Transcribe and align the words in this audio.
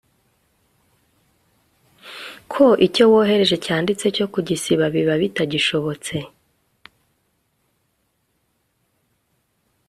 ko 2.51 2.65
icyo 2.87 3.03
wohereje 3.11 3.55
cyanditse 3.65 4.05
cyo 4.15 4.25
kugisiba 4.33 4.85
biba 4.93 5.15
bitagishobotse 5.21 6.15